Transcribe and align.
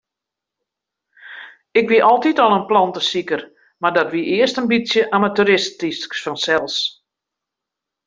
Ik 1.79 1.87
wie 1.89 2.03
altyd 2.09 2.39
al 2.43 2.55
in 2.57 2.65
plantesiker, 2.71 3.41
mar 3.81 3.93
dat 3.97 4.11
wie 4.13 4.27
earst 4.37 4.59
in 4.61 4.69
bytsje 4.73 5.03
amateuristysk 5.17 6.11
fansels. 6.23 6.75